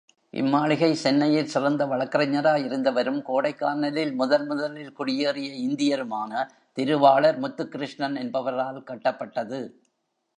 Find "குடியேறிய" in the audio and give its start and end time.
4.99-5.49